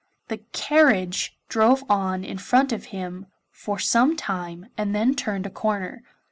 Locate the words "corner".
5.51-6.01